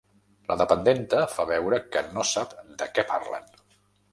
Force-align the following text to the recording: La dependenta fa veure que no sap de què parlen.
La 0.51 0.55
dependenta 0.61 1.19
fa 1.33 1.45
veure 1.51 1.81
que 1.97 2.03
no 2.17 2.25
sap 2.31 2.57
de 2.83 2.89
què 2.97 3.07
parlen. 3.13 3.47